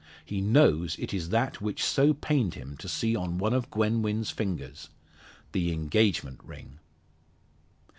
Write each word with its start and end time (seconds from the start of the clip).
He 0.25 0.41
knows 0.41 0.95
it 0.97 1.13
is 1.13 1.29
that 1.29 1.61
which 1.61 1.83
so 1.83 2.11
pained 2.15 2.55
him 2.55 2.75
to 2.77 2.87
see 2.89 3.15
on 3.15 3.37
one 3.37 3.53
of 3.53 3.69
Gwen 3.69 4.01
Wynn's 4.01 4.31
fingers 4.31 4.89
the 5.51 5.71
engagement 5.71 6.43
ring! 6.43 6.79